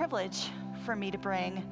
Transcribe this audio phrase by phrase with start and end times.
[0.00, 0.48] privilege
[0.86, 1.62] for me to bring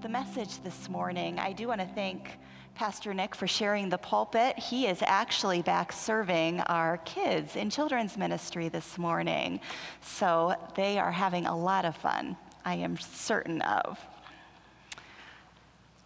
[0.00, 1.38] the message this morning.
[1.38, 2.30] I do want to thank
[2.74, 4.58] Pastor Nick for sharing the pulpit.
[4.58, 9.60] He is actually back serving our kids in children's ministry this morning.
[10.00, 13.98] So they are having a lot of fun, I am certain of.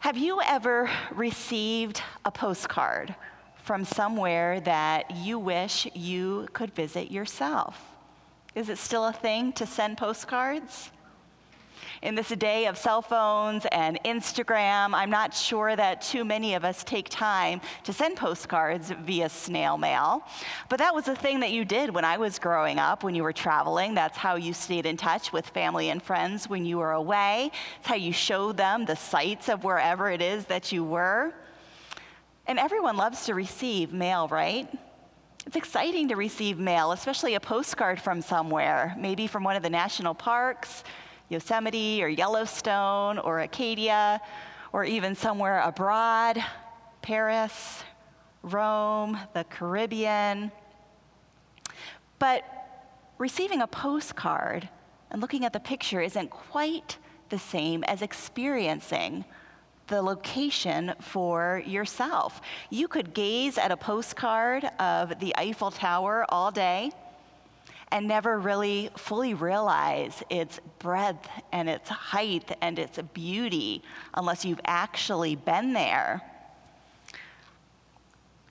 [0.01, 3.15] Have you ever received a postcard
[3.63, 7.81] from somewhere that you wish you could visit yourself?
[8.57, 10.91] Is it still a thing to send postcards?
[12.03, 16.65] In this day of cell phones and Instagram, I'm not sure that too many of
[16.65, 20.23] us take time to send postcards via snail mail.
[20.69, 23.23] But that was a thing that you did when I was growing up, when you
[23.23, 23.95] were traveling.
[23.95, 27.51] That's how you stayed in touch with family and friends when you were away.
[27.79, 31.35] It's how you showed them the sights of wherever it is that you were.
[32.47, 34.69] And everyone loves to receive mail, right?
[35.47, 39.71] It's exciting to receive mail, especially a postcard from somewhere, maybe from one of the
[39.71, 40.85] national parks,
[41.29, 44.21] Yosemite or Yellowstone or Acadia
[44.73, 46.39] or even somewhere abroad,
[47.03, 47.83] Paris,
[48.43, 50.51] Rome, the Caribbean.
[52.19, 52.45] But
[53.19, 54.69] receiving a postcard
[55.11, 59.25] and looking at the picture isn't quite the same as experiencing
[59.87, 62.41] the location for yourself.
[62.71, 66.93] You could gaze at a postcard of the Eiffel Tower all day
[67.91, 73.83] and never really fully realize its breadth and its height and its beauty
[74.15, 76.23] unless you've actually been there.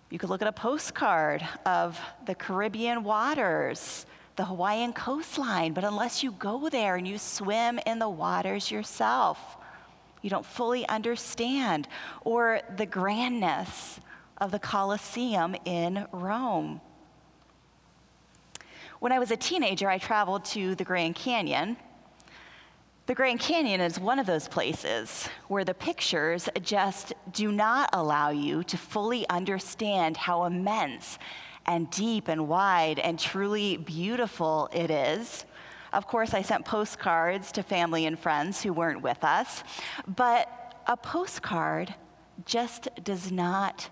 [0.10, 4.06] You could look at a postcard of the Caribbean waters,
[4.38, 9.58] the Hawaiian coastline, but unless you go there and you swim in the waters yourself,
[10.22, 11.88] you don't fully understand.
[12.22, 14.00] Or the grandness
[14.38, 16.80] of the Colosseum in Rome.
[19.00, 21.78] When I was a teenager, I traveled to the Grand Canyon.
[23.06, 28.31] The Grand Canyon is one of those places where the pictures just do not allow
[28.31, 31.20] you to fully understand how immense
[31.67, 35.45] and deep and wide and truly beautiful it is.
[35.93, 39.64] Of course, I sent postcards to family and friends who weren't with us,
[40.08, 41.93] but a postcard
[42.45, 43.92] just does not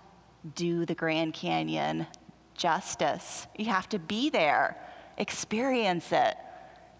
[0.56, 2.08] do the Grand Canyon
[2.54, 3.46] justice.
[3.56, 4.76] You have to be there
[5.18, 6.36] experience it,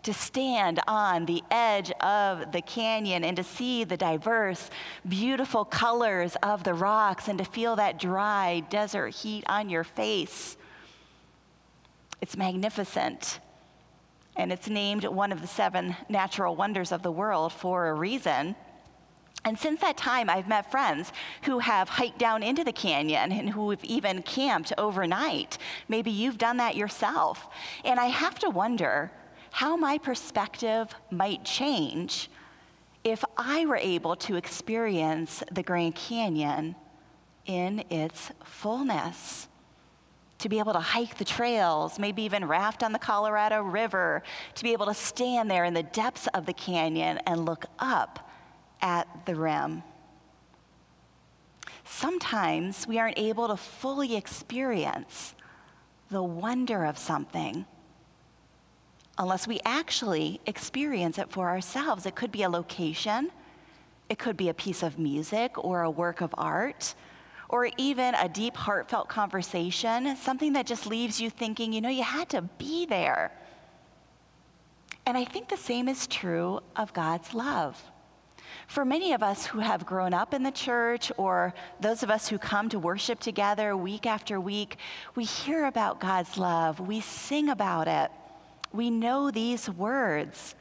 [0.03, 4.71] to stand on the edge of the canyon and to see the diverse,
[5.09, 10.57] beautiful colors of the rocks and to feel that dry desert heat on your face.
[12.21, 13.41] It's magnificent.
[14.37, 18.55] And it's named one of the seven natural wonders of the world for a reason.
[19.47, 21.13] And since that time, I've met friends
[21.43, 25.59] who have hiked down into the canyon and who have even camped overnight.
[25.89, 27.47] Maybe you've done that yourself.
[27.85, 29.13] And I have to wonder
[29.53, 32.29] how my perspective might change
[33.05, 36.75] if I were able to experience the Grand Canyon
[37.47, 39.47] in its fullness.
[40.41, 44.25] To be able to hike the trails, maybe even raft on the Colorado River,
[44.57, 48.26] to be able to stand there in the depths of the canyon and look up
[48.81, 49.83] at the rim.
[51.85, 55.35] Sometimes we aren't able to fully experience
[56.11, 57.65] the wonder of something
[59.19, 62.07] unless we actually experience it for ourselves.
[62.07, 63.31] It could be a location,
[64.09, 66.95] it could be a piece of music or a work of art,
[67.49, 72.03] or even a deep, heartfelt conversation, something that just leaves you thinking, you know, you
[72.03, 73.33] had to be there.
[75.07, 77.81] And I think the same is true of God's love.
[78.67, 82.29] For many of us who have grown up in the church, or those of us
[82.29, 84.77] who come to worship together week after week,
[85.15, 88.11] we hear about God's love, we sing about it,
[88.73, 90.55] we know these words.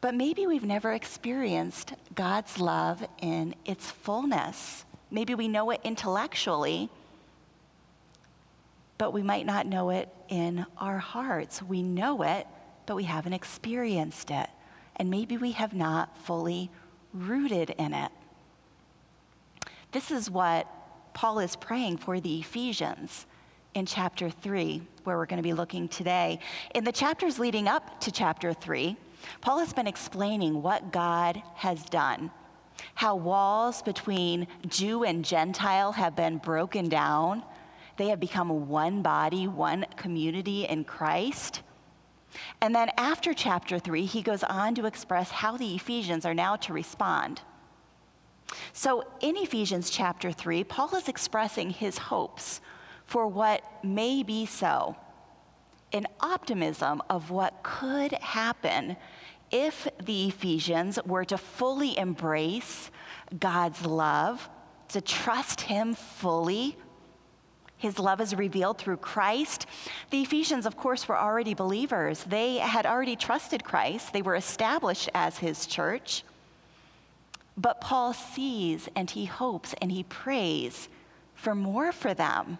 [0.00, 4.84] But maybe we've never experienced God's love in its fullness.
[5.10, 6.90] Maybe we know it intellectually,
[8.98, 11.62] but we might not know it in our hearts.
[11.62, 12.46] We know it,
[12.84, 14.50] but we haven't experienced it
[14.96, 16.70] and maybe we have not fully
[17.14, 18.12] rooted in it.
[19.92, 20.66] This is what
[21.14, 23.26] Paul is praying for the Ephesians
[23.74, 26.40] in chapter 3, where we're going to be looking today.
[26.74, 28.96] In the chapters leading up to chapter 3,
[29.40, 32.30] Paul has been explaining what God has done,
[32.94, 37.42] how walls between Jew and Gentile have been broken down.
[37.96, 41.62] They have become one body, one community in Christ.
[42.60, 46.56] And then after chapter 3, he goes on to express how the Ephesians are now
[46.56, 47.40] to respond.
[48.72, 52.60] So in Ephesians chapter 3, Paul is expressing his hopes
[53.06, 54.96] for what may be so,
[55.92, 58.96] an optimism of what could happen
[59.50, 62.90] if the Ephesians were to fully embrace
[63.38, 64.48] God's love,
[64.88, 66.76] to trust Him fully,
[67.84, 69.66] his love is revealed through Christ.
[70.08, 72.24] The Ephesians, of course, were already believers.
[72.24, 76.24] They had already trusted Christ, they were established as his church.
[77.58, 80.88] But Paul sees and he hopes and he prays
[81.34, 82.56] for more for them,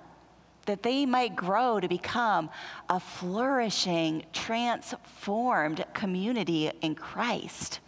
[0.66, 2.50] that they might grow to become
[2.90, 7.80] a flourishing, transformed community in Christ.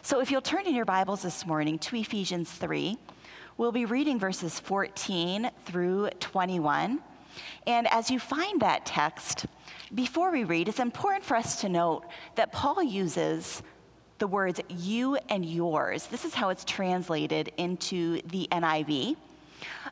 [0.00, 2.96] So if you'll turn in your Bibles this morning to Ephesians 3,
[3.60, 6.98] we'll be reading verses 14 through 21.
[7.66, 9.44] And as you find that text,
[9.94, 12.04] before we read, it's important for us to note
[12.36, 13.62] that Paul uses
[14.16, 16.06] the words you and yours.
[16.06, 19.16] This is how it's translated into the NIV.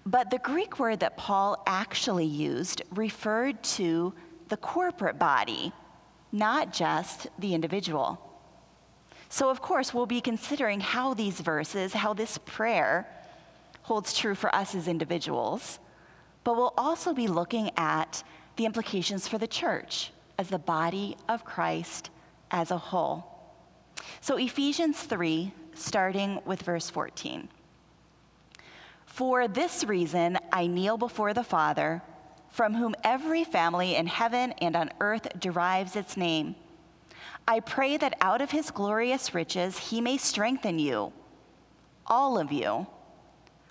[0.06, 4.15] But the Greek word that Paul actually used referred to
[4.49, 5.75] the corporate body,
[6.32, 8.19] not just the individual.
[9.29, 13.06] So, of course, we'll be considering how these verses, how this prayer
[13.88, 15.79] holds true for us as individuals,
[16.44, 18.23] but we'll also be looking at
[18.56, 22.11] the implications for the church as the body of Christ
[22.50, 23.25] as a whole.
[24.20, 27.49] So, Ephesians 3, starting with verse 14.
[29.06, 32.02] For this reason, I kneel before the Father,
[32.50, 36.56] from whom every family in heaven and on earth derives its name.
[37.46, 41.14] I pray that out of his glorious riches he may strengthen you,
[42.06, 42.87] all of you,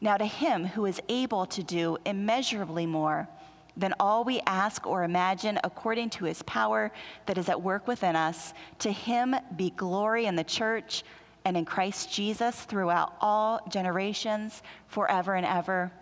[0.00, 3.28] Now, to him who is able to do immeasurably more
[3.76, 6.90] than all we ask or imagine according to his power
[7.26, 8.54] that is at work within us.
[8.80, 11.04] To him be glory in the church
[11.44, 15.92] and in Christ Jesus throughout all generations, forever and ever.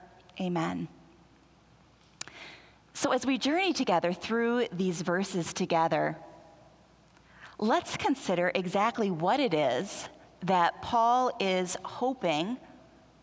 [0.41, 0.88] Amen.
[2.94, 6.17] So, as we journey together through these verses together,
[7.58, 10.08] let's consider exactly what it is
[10.44, 12.56] that Paul is hoping,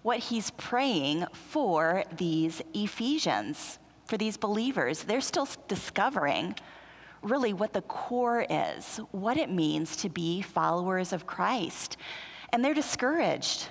[0.01, 5.03] what he's praying for these Ephesians for these believers.
[5.03, 6.55] They're still discovering
[7.21, 11.95] really what the core is, what it means to be followers of Christ.
[12.51, 13.69] And they're discouraged.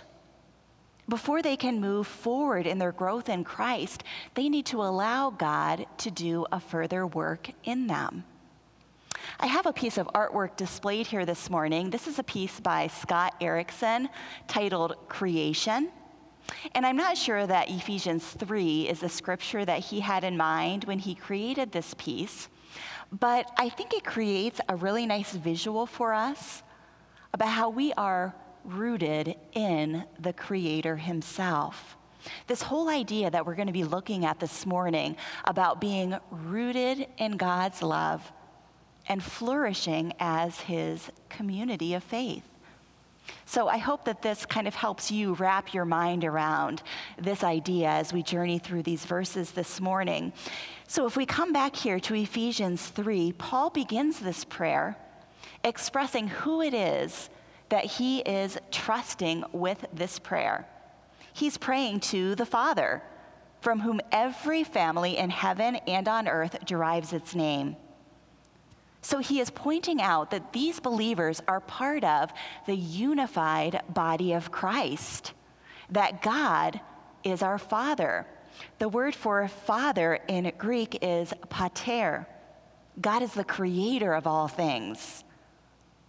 [1.09, 4.05] Before they can move forward in their growth in Christ,
[4.35, 8.25] they need to allow God to do a further work in them.
[9.39, 11.91] I have a piece of artwork displayed here this morning.
[11.91, 14.09] This is a piece by Scott Erickson
[14.47, 15.91] titled Creation.
[16.75, 20.85] And I'm not sure that Ephesians 3 is the scripture that he had in mind
[20.85, 22.49] when he created this piece,
[23.13, 26.63] but I think it creates a really nice visual for us
[27.33, 31.97] about how we are rooted in the Creator Himself.
[32.47, 37.07] This whole idea that we're going to be looking at this morning about being rooted
[37.17, 38.31] in God's love
[39.09, 42.50] and flourishing as His community of faith.
[43.47, 46.83] So I hope that this kind of helps you wrap your mind around
[47.19, 50.33] this idea as we journey through these verses this morning.
[50.87, 54.97] So if we come back here to Ephesians 3, Paul begins this prayer
[55.65, 57.29] expressing who it is
[57.69, 60.67] that he is trusting with this prayer.
[61.33, 63.03] He's praying to the Father,
[63.61, 67.77] from whom every family in heaven and on earth derives its name.
[69.03, 72.31] So he is pointing out that these believers are part of
[72.67, 75.33] the unified body of Christ,
[75.91, 76.81] that God
[77.25, 78.27] is our Father.
[78.79, 82.27] The word for father in Greek is pater.
[83.01, 85.25] God is the creator of all things,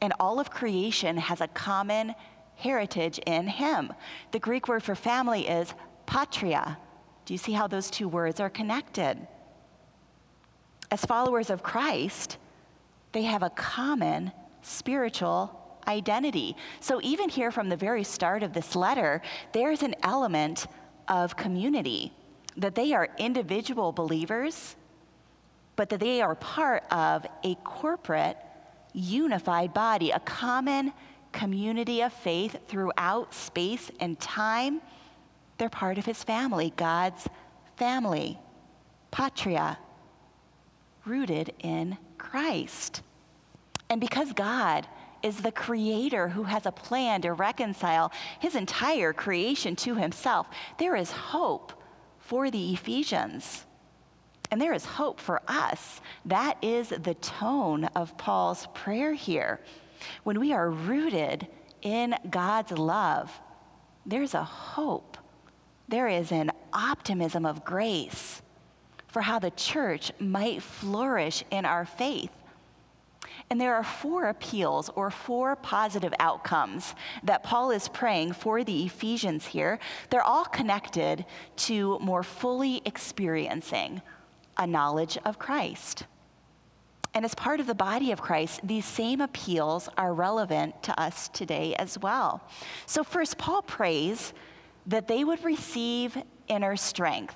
[0.02, 2.14] and all of creation has a common
[2.56, 3.94] heritage in him.
[4.32, 5.74] The Greek word for family is
[6.06, 6.78] patria.
[7.26, 9.26] Do you see how those two words are connected?
[10.90, 12.38] As followers of Christ,
[13.12, 16.56] they have a common spiritual identity.
[16.80, 20.68] So, even here from the very start of this letter, there's an element
[21.08, 22.14] of community
[22.58, 24.76] that they are individual believers,
[25.76, 28.38] but that they are part of a corporate,
[28.94, 30.94] unified body, a common
[31.32, 34.82] community of faith throughout space and time.
[35.58, 37.28] They're part of his family, God's
[37.78, 38.38] family,
[39.12, 39.78] patria,
[41.06, 43.02] rooted in Christ.
[43.90, 44.88] And because God
[45.24, 50.48] is the creator who has a plan to reconcile his entire creation to himself.
[50.78, 51.74] There is hope
[52.20, 53.66] for the Ephesians.
[54.50, 56.02] And there is hope for us.
[56.26, 59.62] That is the tone of Paul's prayer here.
[60.24, 61.48] When we are rooted
[61.82, 63.32] in God's love,
[64.06, 65.18] there's a hope.
[65.88, 68.42] There is an optimism of grace
[69.12, 72.32] for how the church might flourish in our faith.
[73.50, 78.86] And there are four appeals or four positive outcomes that Paul is praying for the
[78.86, 79.80] Ephesians here.
[80.10, 81.26] They're all connected
[81.58, 84.02] to more fully experiencing
[84.58, 86.06] a knowledge of Christ.
[87.14, 91.28] And as part of the body of Christ, these same appeals are relevant to us
[91.30, 92.42] today as well.
[92.86, 94.34] So, first, Paul prays
[94.88, 97.36] that they would receive inner strength.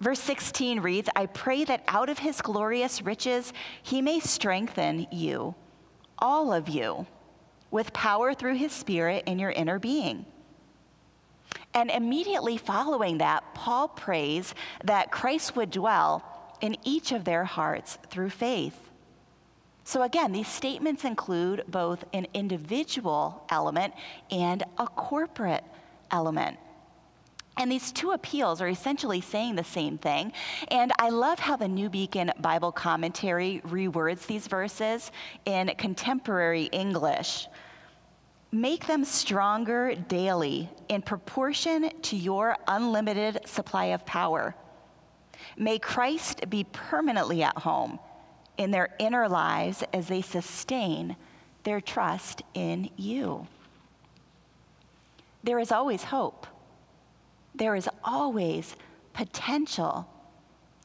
[0.00, 3.52] Verse 16 reads, I pray that out of his glorious riches
[3.82, 5.54] he may strengthen you,
[6.18, 7.06] all of you,
[7.70, 10.24] with power through his spirit in your inner being.
[11.74, 14.54] And immediately following that, Paul prays
[14.84, 16.24] that Christ would dwell
[16.60, 18.90] in each of their hearts through faith.
[19.84, 23.94] So, again, these statements include both an individual element
[24.30, 25.64] and a corporate
[26.10, 26.58] element.
[27.56, 30.32] And these two appeals are essentially saying the same thing.
[30.68, 35.12] And I love how the New Beacon Bible Commentary rewords these verses
[35.44, 37.48] in contemporary English.
[38.52, 44.54] Make them stronger daily in proportion to your unlimited supply of power.
[45.56, 47.98] May Christ be permanently at home
[48.56, 51.16] in their inner lives as they sustain
[51.64, 53.46] their trust in you.
[55.44, 56.46] There is always hope.
[57.54, 58.76] There is always
[59.12, 60.08] potential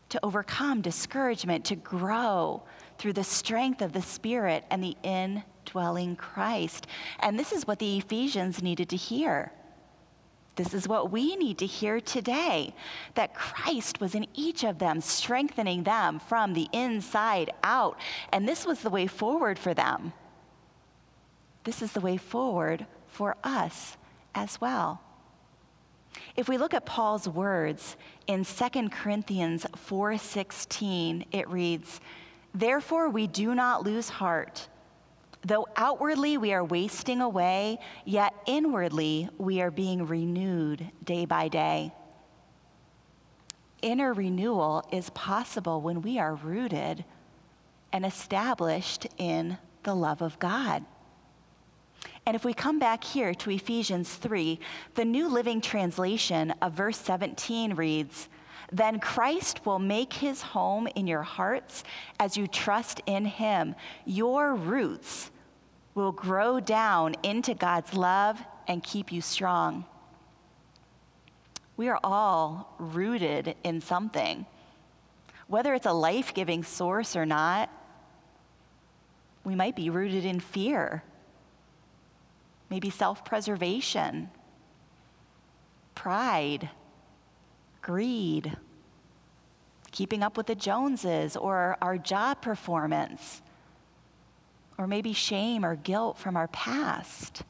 [0.09, 2.63] to overcome discouragement, to grow
[2.97, 6.87] through the strength of the Spirit and the indwelling Christ.
[7.19, 9.51] And this is what the Ephesians needed to hear.
[10.55, 12.73] This is what we need to hear today
[13.15, 17.99] that Christ was in each of them, strengthening them from the inside out.
[18.31, 20.13] And this was the way forward for them.
[21.65, 23.97] This is the way forward for us
[24.33, 25.01] as well.
[26.35, 27.95] If we look at Paul's words
[28.27, 32.01] in 2 Corinthians 4:16, it reads,
[32.53, 34.67] "Therefore we do not lose heart."
[35.43, 41.93] Though outwardly we are wasting away, yet inwardly we are being renewed day by day.
[43.81, 47.05] Inner renewal is possible when we are rooted
[47.91, 50.83] and established in the love of God.
[52.25, 54.59] And if we come back here to Ephesians 3,
[54.95, 58.29] the New Living Translation of verse 17 reads,
[58.71, 61.83] then Christ will make his home in your hearts
[62.19, 63.75] as you trust in him.
[64.05, 65.29] Your roots
[65.93, 69.85] will grow down into God's love and keep you strong.
[71.77, 74.45] We are all rooted in something.
[75.47, 77.69] Whether it's a life giving source or not,
[79.43, 81.03] we might be rooted in fear,
[82.69, 84.29] maybe self preservation,
[85.93, 86.69] pride,
[87.81, 88.55] greed,
[89.91, 93.41] keeping up with the Joneses, or our job performance
[94.77, 97.43] or maybe shame or guilt from our past.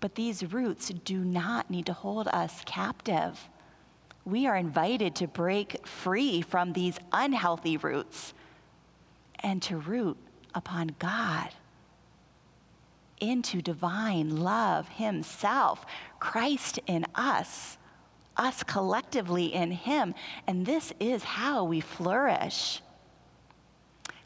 [0.00, 3.48] But these roots do not need to hold us captive.
[4.24, 8.34] We are invited to break free from these unhealthy roots
[9.40, 10.16] and to root
[10.54, 11.50] upon God
[13.20, 15.86] into divine love Himself,
[16.18, 17.78] Christ in us,
[18.36, 20.14] us collectively in Him.
[20.46, 22.82] And this is how we flourish.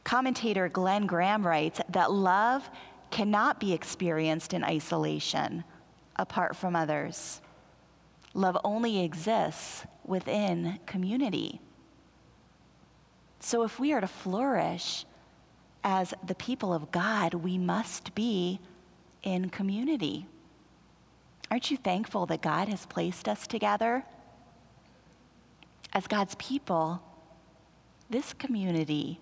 [0.05, 2.69] Commentator Glenn Graham writes that love
[3.11, 5.65] cannot be experienced in isolation
[6.17, 7.41] apart from others.
[8.35, 11.61] Love only exists within community.
[13.41, 15.05] So, if we are to flourish
[15.85, 18.59] as the people of God, we must be
[19.25, 20.27] in community.
[21.51, 24.05] Aren't you thankful that God has placed us together?
[25.93, 27.03] As God's people,
[28.09, 29.21] this community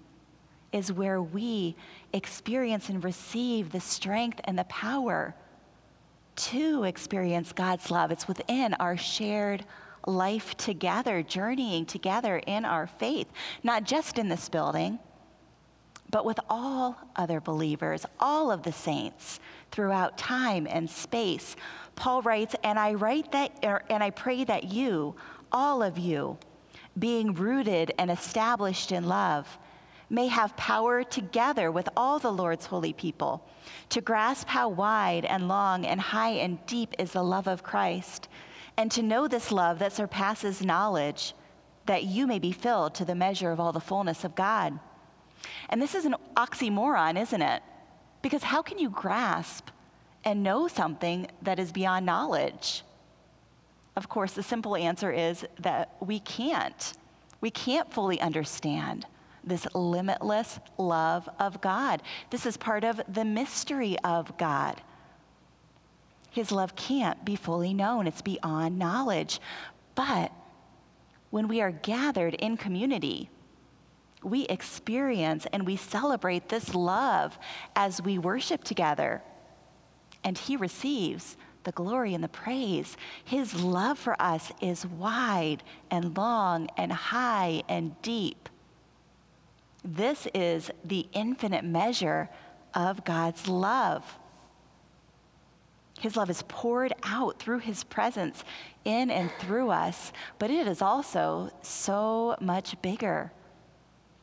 [0.73, 1.77] is where we
[2.13, 5.35] experience and receive the strength and the power
[6.35, 8.11] to experience God's love.
[8.11, 9.65] It's within our shared
[10.07, 13.29] life together, journeying together in our faith,
[13.63, 14.99] not just in this building,
[16.13, 19.41] but with all other believers, all of the saints
[19.73, 21.57] throughout time and space.
[21.97, 23.53] Paul writes, and I write that,
[23.91, 25.17] and I pray that you,
[25.51, 26.39] all of you,
[26.99, 29.59] being rooted and established in love,
[30.11, 33.49] may have power together with all the Lord's holy people
[33.89, 38.29] to grasp how wide and long and high and deep is the love of Christ,
[38.77, 41.35] and to know this love that surpasses knowledge,
[41.87, 44.79] that you may be filled to the measure of all the fullness of God.
[45.69, 47.63] And this is an oxymoron, isn't it?
[48.23, 49.69] Because how can you grasp
[50.25, 52.83] and know something that is beyond knowledge?
[53.97, 56.93] Of course, the simple answer is that we can't.
[57.41, 59.07] We can't fully understand
[59.45, 62.03] this limitless love of God.
[62.31, 64.81] This is part of the mystery of God.
[66.31, 69.41] His love can't be fully known, it's beyond knowledge.
[69.95, 70.33] But
[71.31, 73.29] when we are gathered in community,
[74.23, 77.39] we experience and we celebrate this love
[77.75, 79.23] as we worship together.
[80.25, 82.97] And He receives the glory and the praise.
[83.25, 88.49] His love for us is wide and long and high and deep.
[89.85, 92.29] This is the infinite measure
[92.75, 94.19] of God's love.
[96.01, 98.45] His love is poured out through His presence
[98.85, 103.31] in and through us, but it is also so much bigger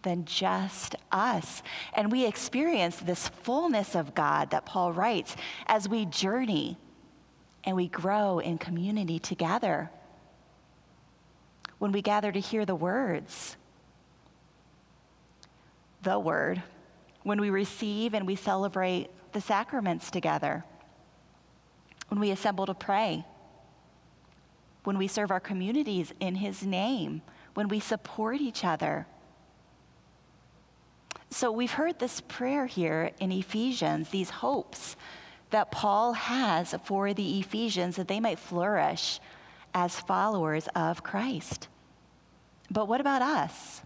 [0.01, 1.62] than just us.
[1.94, 5.36] And we experience this fullness of God that Paul writes
[5.68, 6.77] as we journey
[7.63, 9.89] and we grow in community together.
[11.77, 13.58] When we gather to hear the words,
[16.01, 16.62] the word,
[17.24, 20.63] when we receive and we celebrate the sacraments together,
[22.08, 23.25] when we assemble to pray,
[24.84, 27.22] when we serve our communities in his name,
[27.53, 29.06] when we support each other
[31.31, 34.95] so we've heard this prayer here in Ephesians, these hopes
[35.51, 39.19] that Paul has for the Ephesians that they might flourish
[39.74, 41.67] as followers of Christ.
[42.71, 43.81] But what about us?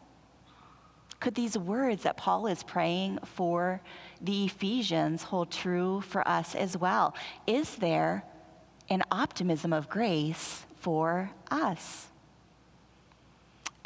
[1.19, 3.81] Could these words that Paul is praying for
[4.19, 7.15] the Ephesians hold true for us as well?
[7.47, 8.25] Is there
[8.89, 12.07] an optimism of grace for us?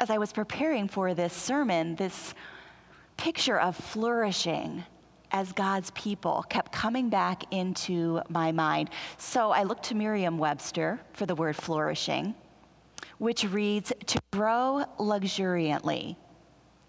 [0.00, 2.34] As I was preparing for this sermon, this
[3.18, 4.84] picture of flourishing
[5.30, 8.88] as God's people kept coming back into my mind.
[9.18, 12.34] So I looked to Merriam Webster for the word flourishing,
[13.18, 16.16] which reads to grow luxuriantly,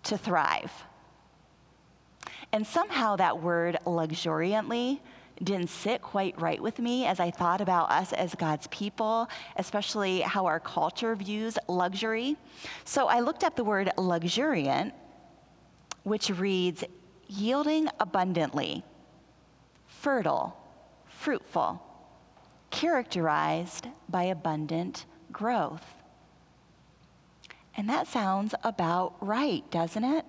[0.04, 0.72] to thrive.
[2.54, 5.02] And somehow that word luxuriantly
[5.44, 10.22] didn't sit quite right with me as I thought about us as God's people, especially
[10.22, 12.38] how our culture views luxury.
[12.86, 14.94] So I looked up the word luxuriant
[16.04, 16.84] which reads,
[17.28, 18.84] yielding abundantly,
[19.86, 20.58] fertile,
[21.06, 21.84] fruitful,
[22.72, 25.86] characterized by abundant growth.
[27.76, 30.26] And that sounds about right, doesn't it?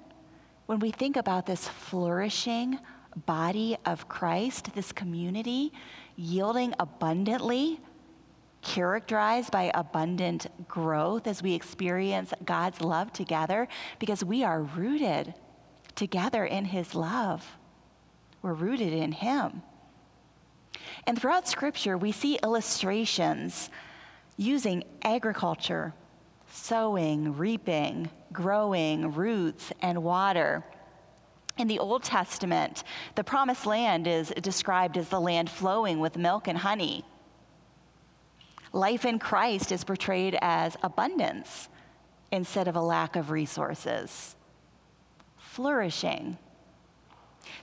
[0.66, 2.78] When we think about this flourishing
[3.26, 5.72] body of Christ, this community
[6.16, 7.80] yielding abundantly,
[8.62, 13.66] characterized by abundant growth as we experience God's love together,
[13.98, 15.34] because we are rooted
[15.94, 17.58] together in his love.
[18.42, 19.62] We're rooted in him.
[21.06, 23.70] And throughout Scripture, we see illustrations
[24.36, 25.92] using agriculture,
[26.50, 30.64] sowing, reaping, growing, roots, and water.
[31.58, 36.48] In the Old Testament, the promised land is described as the land flowing with milk
[36.48, 37.04] and honey.
[38.72, 41.68] Life in Christ is portrayed as abundance
[42.30, 44.36] instead of a lack of resources
[45.60, 46.38] flourishing.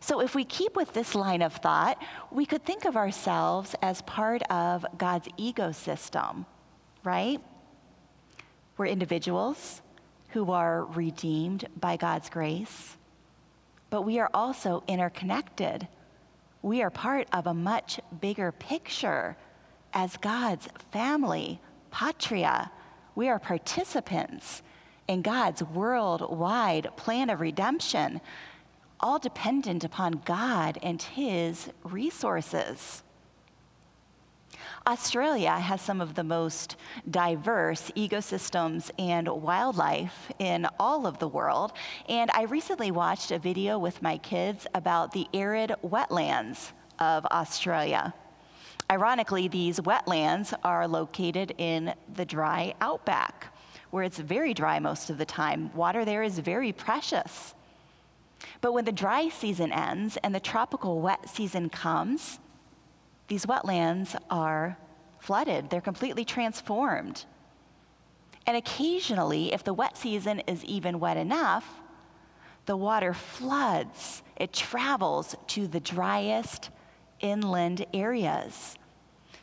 [0.01, 4.03] So, if we keep with this line of thought, we could think of ourselves as
[4.03, 6.45] part of God's ecosystem,
[7.03, 7.41] right?
[8.77, 9.81] We're individuals
[10.29, 12.97] who are redeemed by God's grace,
[13.89, 15.87] but we are also interconnected.
[16.61, 19.35] We are part of a much bigger picture
[19.91, 22.69] as God's family, patria.
[23.15, 24.61] We are participants
[25.07, 28.21] in God's worldwide plan of redemption,
[28.99, 33.03] all dependent upon God and His resources.
[34.85, 36.77] Australia has some of the most
[37.11, 41.73] diverse ecosystems and wildlife in all of the world.
[42.07, 48.13] And I recently watched a video with my kids about the arid wetlands of Australia.
[48.89, 53.53] Ironically, these wetlands are located in the dry outback
[53.97, 55.73] where it's very dry most of the time.
[55.73, 57.55] Water there is very precious.
[58.61, 62.37] But when the dry season ends and the tropical wet season comes,
[63.27, 64.77] these wetlands are
[65.17, 67.25] flooded, they're completely transformed.
[68.45, 71.67] And occasionally, if the wet season is even wet enough,
[72.67, 76.69] the water floods, it travels to the driest
[77.19, 78.76] inland areas.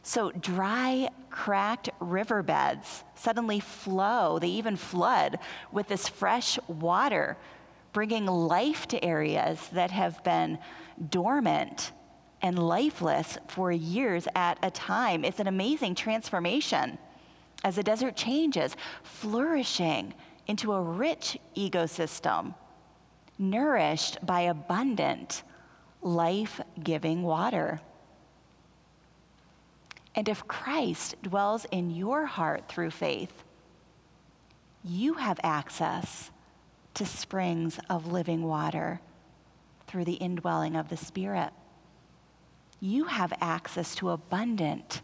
[0.07, 5.38] So, dry, cracked riverbeds suddenly flow, they even flood
[5.73, 7.38] with this fresh water,
[7.95, 10.59] bringing life to areas that have been
[11.09, 11.93] dormant
[12.43, 15.25] and lifeless for years at a time.
[15.25, 16.99] It's an amazing transformation
[17.64, 20.12] as the desert changes, flourishing
[20.47, 22.55] into a rich ecosystem,
[23.38, 25.45] nourished by abundant,
[26.03, 27.81] life giving water.
[30.14, 33.42] And if Christ dwells in your heart through faith,
[34.85, 36.31] you have access
[36.94, 39.00] to springs of living water
[39.87, 41.50] through the indwelling of the Spirit.
[42.81, 45.00] You have access to abundant,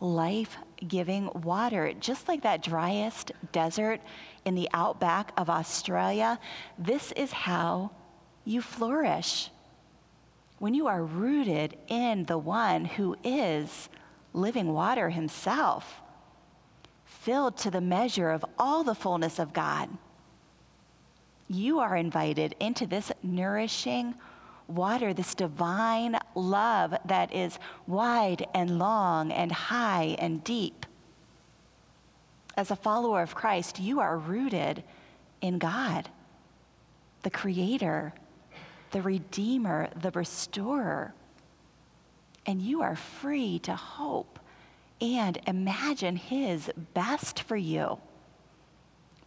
[0.00, 4.00] life giving water, just like that driest desert
[4.44, 6.38] in the outback of Australia.
[6.78, 7.90] This is how
[8.44, 9.50] you flourish.
[10.58, 13.88] When you are rooted in the one who is
[14.32, 16.00] living water himself,
[17.04, 19.88] filled to the measure of all the fullness of God,
[21.48, 24.14] you are invited into this nourishing
[24.68, 30.86] water, this divine love that is wide and long and high and deep.
[32.56, 34.84] As a follower of Christ, you are rooted
[35.40, 36.08] in God,
[37.22, 38.12] the Creator,
[38.92, 41.14] the Redeemer, the Restorer
[42.46, 44.38] and you are free to hope
[45.00, 47.98] and imagine His best for you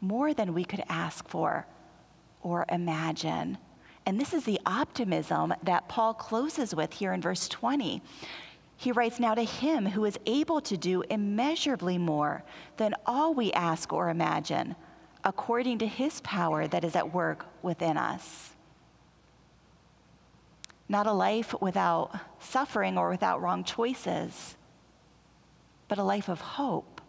[0.01, 1.65] more than we could ask for
[2.41, 3.57] or imagine.
[4.05, 8.01] And this is the optimism that Paul closes with here in verse 20.
[8.75, 12.43] He writes, Now to him who is able to do immeasurably more
[12.75, 14.75] than all we ask or imagine,
[15.23, 18.52] according to his power that is at work within us
[20.93, 24.55] not a life without suffering or without wrong choices,
[25.87, 27.01] but a life of hope,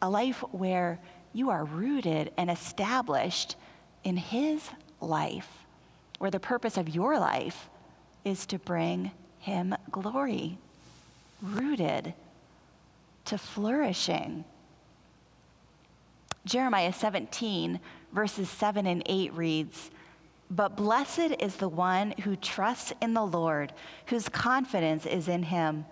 [0.00, 0.98] a life where
[1.34, 3.54] you are rooted and established
[4.02, 4.70] in His
[5.00, 5.48] life,
[6.18, 7.68] where the purpose of your life
[8.24, 10.56] is to bring Him glory,
[11.42, 12.14] rooted
[13.26, 14.42] to flourishing.
[16.46, 17.78] Jeremiah 17,
[18.10, 19.90] verses 7 and 8 reads,
[20.54, 23.72] but blessed is the one who trusts in the Lord,
[24.06, 25.86] whose confidence is in him.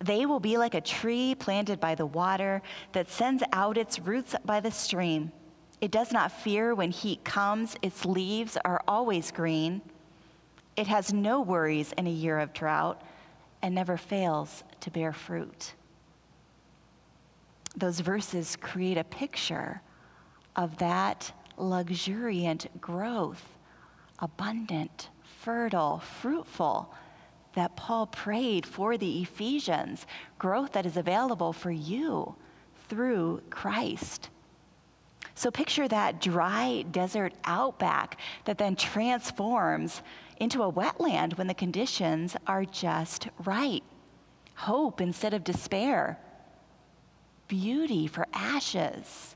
[0.00, 4.34] They will be like a tree planted by the water that sends out its roots
[4.46, 5.30] by the stream.
[5.82, 9.82] It does not fear when heat comes, its leaves are always green.
[10.74, 13.02] It has no worries in a year of drought
[13.60, 15.74] and never fails to bear fruit.
[17.76, 19.82] Those verses create a picture
[20.56, 23.51] of that luxuriant growth
[24.22, 26.94] abundant, fertile, fruitful
[27.54, 30.06] that Paul prayed for the Ephesians,
[30.38, 32.34] growth that is available for you
[32.88, 34.30] through Christ.
[35.34, 40.02] So picture that dry desert outback that then transforms
[40.38, 43.82] into a wetland when the conditions are just right.
[44.54, 46.18] Hope instead of despair,
[47.48, 49.34] beauty for ashes,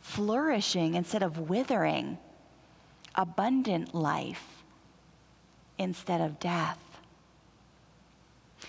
[0.00, 2.18] flourishing instead of withering
[3.18, 4.62] abundant life
[5.76, 6.78] instead of death.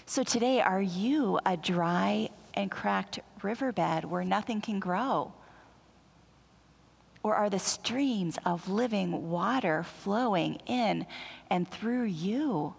[0.05, 5.31] So today, are you a dry and cracked riverbed where nothing can grow?
[7.21, 11.05] Or are the streams of living water flowing in
[11.49, 12.73] and through you?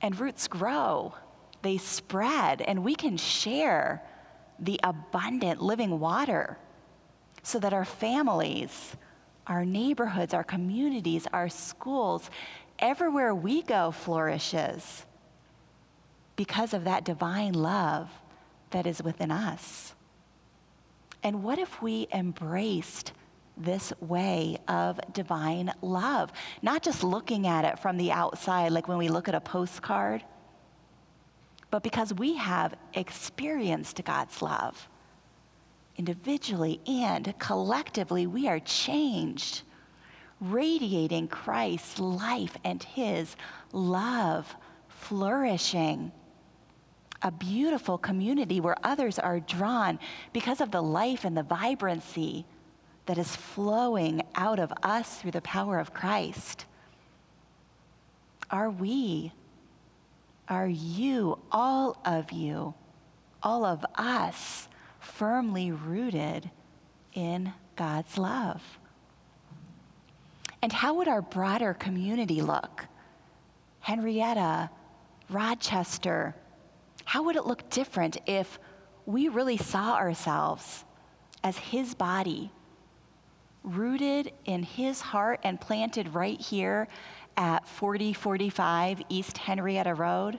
[0.00, 1.14] And roots grow,
[1.60, 4.02] they spread, and we can share
[4.58, 6.56] the abundant living water
[7.42, 8.96] so that our families
[9.46, 12.30] our neighborhoods, our communities, our schools,
[12.78, 15.04] everywhere we go flourishes
[16.36, 18.10] because of that divine love
[18.70, 19.94] that is within us.
[21.22, 23.12] And what if we embraced
[23.56, 26.32] this way of divine love?
[26.62, 30.24] Not just looking at it from the outside, like when we look at a postcard,
[31.70, 34.88] but because we have experienced God's love
[35.96, 39.62] individually and collectively, we are changed,
[40.40, 43.36] radiating Christ's life and his
[43.72, 44.54] love,
[44.88, 46.12] flourishing.
[47.22, 49.98] A beautiful community where others are drawn
[50.32, 52.44] because of the life and the vibrancy
[53.06, 56.66] that is flowing out of us through the power of Christ.
[58.50, 59.32] Are we,
[60.48, 62.74] are you, all of you,
[63.42, 64.68] all of us,
[65.02, 66.50] firmly rooted
[67.12, 68.62] in God's love.
[70.62, 72.86] And how would our broader community look?
[73.80, 74.70] Henrietta,
[75.28, 76.36] Rochester,
[77.04, 78.60] how would it look different if
[79.04, 80.84] we really saw ourselves
[81.42, 82.52] as His body,
[83.64, 86.86] rooted in His heart and planted right here
[87.36, 90.38] at 4045 East Henrietta Road?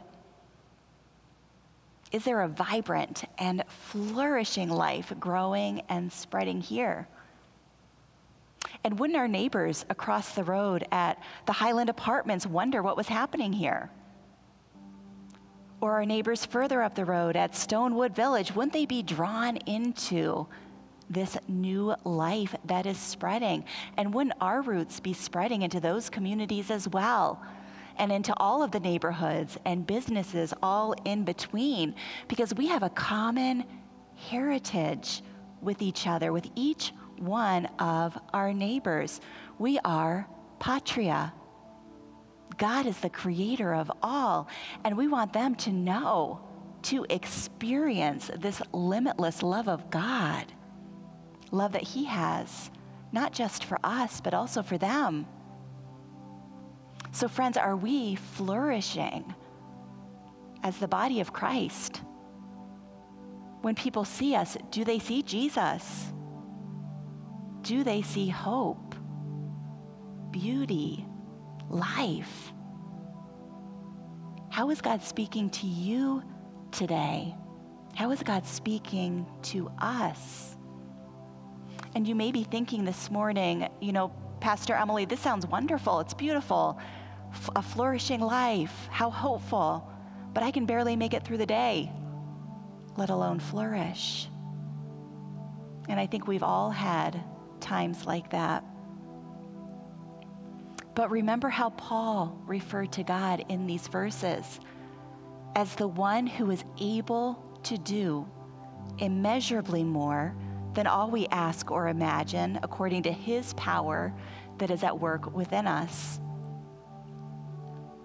[2.13, 7.07] Is there a vibrant and flourishing life growing and spreading here?
[8.83, 13.51] And wouldn't our neighbors across the road at the Highland Apartments wonder what was happening
[13.51, 13.89] here?
[15.81, 20.45] Or our neighbors further up the road at Stonewood Village, wouldn't they be drawn into
[21.09, 23.65] this new life that is spreading?
[23.97, 27.41] And wouldn't our roots be spreading into those communities as well?
[27.97, 31.95] And into all of the neighborhoods and businesses all in between,
[32.27, 33.65] because we have a common
[34.15, 35.21] heritage
[35.61, 39.21] with each other, with each one of our neighbors.
[39.59, 40.27] We are
[40.59, 41.33] patria.
[42.57, 44.47] God is the creator of all,
[44.83, 46.41] and we want them to know,
[46.83, 50.51] to experience this limitless love of God,
[51.51, 52.69] love that He has,
[53.11, 55.25] not just for us, but also for them.
[57.13, 59.33] So, friends, are we flourishing
[60.63, 62.01] as the body of Christ?
[63.61, 66.11] When people see us, do they see Jesus?
[67.63, 68.93] do they see hope,
[70.31, 71.05] beauty,
[71.69, 72.53] life?
[74.51, 76.21] How is God speaking to you
[76.71, 77.35] today?
[77.95, 80.55] How is God speaking to us?
[81.95, 85.99] And you may be thinking this morning, you know, Pastor Emily, this sounds wonderful.
[86.01, 86.77] It's beautiful.
[87.55, 88.87] A flourishing life.
[88.91, 89.89] How hopeful.
[90.33, 91.91] But I can barely make it through the day,
[92.97, 94.27] let alone flourish.
[95.89, 97.21] And I think we've all had
[97.59, 98.63] times like that.
[100.95, 104.59] But remember how Paul referred to God in these verses
[105.55, 108.27] as the one who is able to do
[108.99, 110.35] immeasurably more
[110.73, 114.13] than all we ask or imagine, according to his power
[114.57, 116.19] that is at work within us.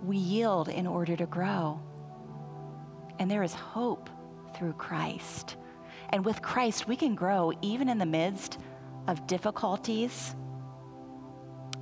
[0.04, 1.80] We yield in order to grow.
[3.18, 4.08] And there is hope
[4.54, 5.56] through Christ.
[6.10, 8.58] And with Christ, we can grow even in the midst
[9.06, 10.34] of difficulties,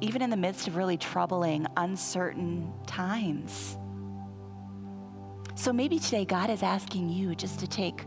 [0.01, 3.77] even in the midst of really troubling, uncertain times.
[5.55, 8.05] So maybe today God is asking you just to take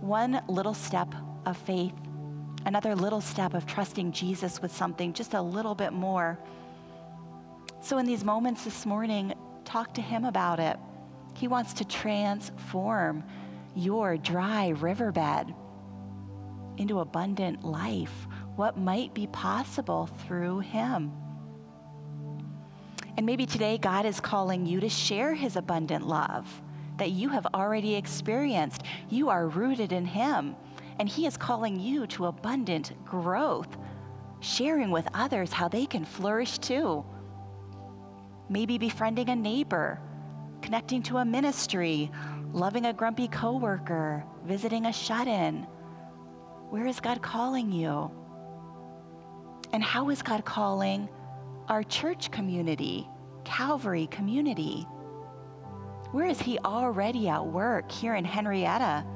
[0.00, 1.14] one little step
[1.46, 1.94] of faith,
[2.66, 6.38] another little step of trusting Jesus with something just a little bit more.
[7.82, 9.32] So, in these moments this morning,
[9.70, 10.76] talk to Him about it.
[11.34, 13.24] He wants to transform
[13.76, 15.54] your dry riverbed
[16.76, 21.12] into abundant life what might be possible through him.
[23.16, 26.46] And maybe today God is calling you to share his abundant love
[26.96, 28.82] that you have already experienced.
[29.08, 30.56] You are rooted in him,
[30.98, 33.78] and he is calling you to abundant growth,
[34.40, 37.04] sharing with others how they can flourish too.
[38.50, 40.00] Maybe befriending a neighbor,
[40.60, 42.10] connecting to a ministry,
[42.52, 45.68] loving a grumpy coworker, visiting a shut-in.
[46.68, 48.10] Where is God calling you?
[49.72, 51.08] And how is God calling
[51.68, 53.08] our church community,
[53.44, 54.84] Calvary community?
[56.10, 59.06] Where is He already at work here in Henrietta?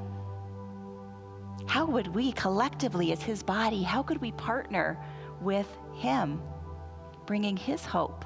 [1.67, 4.97] How would we collectively, as His body, how could we partner
[5.41, 6.41] with Him,
[7.25, 8.23] bringing His hope,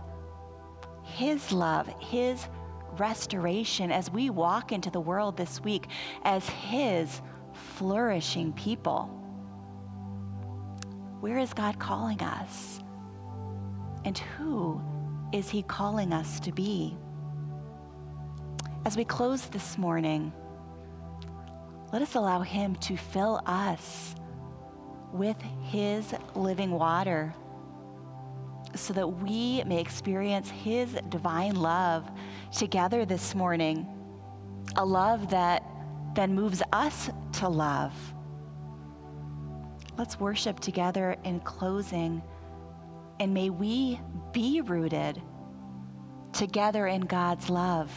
[1.16, 2.48] His love, His
[2.98, 5.88] restoration as we walk into the world this week
[6.24, 7.22] as His
[7.54, 9.06] flourishing people?
[11.20, 12.80] Where is God calling us?
[14.06, 14.82] And who
[15.34, 16.98] is He calling us to be?
[18.86, 20.32] As we close this morning,
[21.92, 24.16] let us allow Him to fill us
[25.12, 27.34] with His living water
[28.76, 32.10] so that we may experience His divine love
[32.56, 33.88] together this morning.
[34.76, 35.64] A love that
[36.16, 37.94] then moves us to love
[40.00, 42.24] Let's worship together in closing.
[43.20, 44.00] And may we
[44.32, 45.22] be rooted
[46.32, 47.92] together in God's love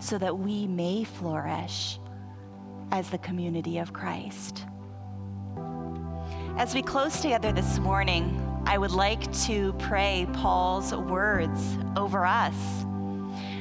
[0.00, 1.98] so that we may flourish
[2.90, 4.64] as the community of Christ.
[6.56, 12.54] As we close together this morning, I would like to pray Paul's words over us.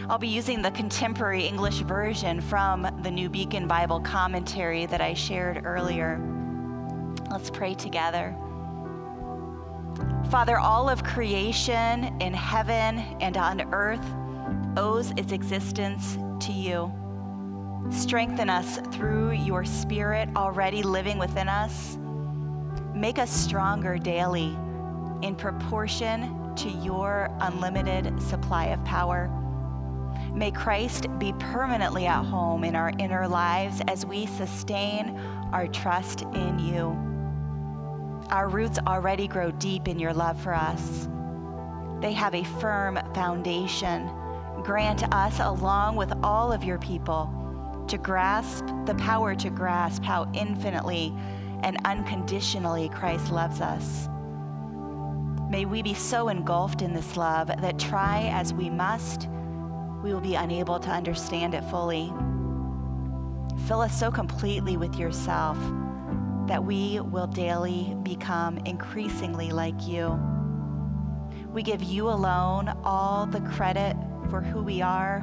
[0.10, 5.14] I'll be using the contemporary English version from the New Beacon Bible commentary that I
[5.14, 6.22] shared earlier.
[7.30, 8.36] Let's pray together.
[10.30, 14.06] Father, all of creation in heaven and on earth
[14.78, 16.94] owes its existence to you.
[17.90, 21.98] Strengthen us through your Spirit already living within us.
[22.94, 24.56] Make us stronger daily
[25.22, 29.30] in proportion to your unlimited supply of power.
[30.34, 35.18] May Christ be permanently at home in our inner lives as we sustain
[35.52, 36.98] our trust in you.
[38.30, 41.10] Our roots already grow deep in your love for us.
[42.02, 44.10] They have a firm foundation.
[44.64, 47.30] Grant us, along with all of your people,
[47.88, 51.14] to grasp the power to grasp how infinitely
[51.64, 54.08] and unconditionally Christ loves us.
[55.52, 59.28] May we be so engulfed in this love that try as we must,
[60.02, 62.08] we will be unable to understand it fully.
[63.68, 65.58] Fill us so completely with yourself
[66.48, 70.18] that we will daily become increasingly like you.
[71.50, 73.98] We give you alone all the credit
[74.30, 75.18] for who we are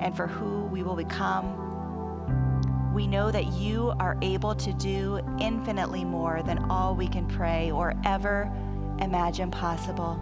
[0.00, 2.92] and for who we will become.
[2.92, 7.70] We know that you are able to do infinitely more than all we can pray
[7.70, 8.52] or ever
[9.02, 10.18] imagine possible.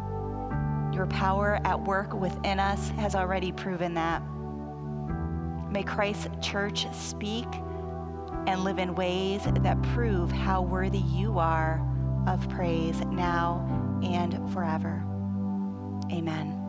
[0.92, 4.22] Your power at work within us has already proven that.
[5.70, 7.46] May Christ's church speak
[8.46, 11.86] and live in ways that prove how worthy you are
[12.26, 15.04] of praise now and forever.
[16.12, 16.59] Amen.